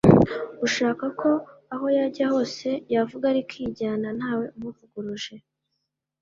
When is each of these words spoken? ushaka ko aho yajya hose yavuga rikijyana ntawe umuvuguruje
ushaka 0.65 1.05
ko 1.19 1.29
aho 1.73 1.85
yajya 1.97 2.25
hose 2.33 2.67
yavuga 2.95 3.27
rikijyana 3.35 4.09
ntawe 4.17 4.45
umuvuguruje 4.55 5.33